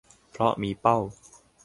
[0.31, 0.97] เพราะมีเป้า